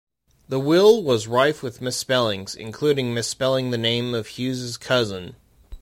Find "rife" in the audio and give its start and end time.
1.27-1.61